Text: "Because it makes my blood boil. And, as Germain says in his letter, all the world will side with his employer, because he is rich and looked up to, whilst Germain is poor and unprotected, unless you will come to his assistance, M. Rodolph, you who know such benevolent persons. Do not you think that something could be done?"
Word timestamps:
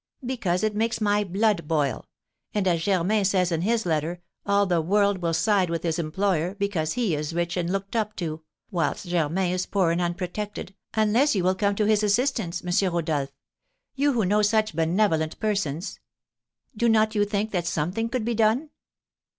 "Because 0.25 0.63
it 0.63 0.75
makes 0.75 0.99
my 0.99 1.23
blood 1.23 1.67
boil. 1.67 2.07
And, 2.55 2.67
as 2.67 2.85
Germain 2.85 3.23
says 3.23 3.51
in 3.51 3.61
his 3.61 3.85
letter, 3.85 4.19
all 4.47 4.65
the 4.65 4.81
world 4.81 5.19
will 5.19 5.35
side 5.35 5.69
with 5.69 5.83
his 5.83 5.99
employer, 5.99 6.55
because 6.55 6.93
he 6.93 7.13
is 7.13 7.35
rich 7.35 7.55
and 7.55 7.69
looked 7.71 7.95
up 7.95 8.15
to, 8.15 8.41
whilst 8.71 9.07
Germain 9.07 9.53
is 9.53 9.67
poor 9.67 9.91
and 9.91 10.01
unprotected, 10.01 10.73
unless 10.95 11.35
you 11.35 11.43
will 11.43 11.53
come 11.53 11.75
to 11.75 11.85
his 11.85 12.01
assistance, 12.01 12.63
M. 12.65 12.91
Rodolph, 12.91 13.29
you 13.93 14.13
who 14.13 14.25
know 14.25 14.41
such 14.41 14.75
benevolent 14.75 15.39
persons. 15.39 15.99
Do 16.75 16.89
not 16.89 17.13
you 17.13 17.23
think 17.23 17.51
that 17.51 17.67
something 17.67 18.09
could 18.09 18.25
be 18.25 18.33
done?" 18.33 18.71